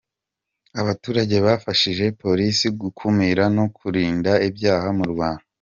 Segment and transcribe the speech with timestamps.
[0.81, 5.43] abaturage bafashije Polisi gukumira no kurinda ibyaha mu Rwanda.